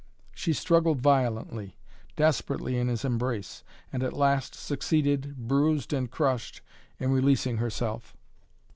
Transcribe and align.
She 0.33 0.53
struggled 0.53 0.99
violently, 0.99 1.77
desperately 2.15 2.75
in 2.75 2.87
his 2.87 3.05
embrace, 3.05 3.63
and 3.93 4.01
at 4.01 4.13
last 4.13 4.55
succeeded, 4.55 5.47
bruised 5.47 5.93
and 5.93 6.09
crushed, 6.09 6.61
in 6.99 7.11
releasing 7.11 7.57
herself. 7.57 8.17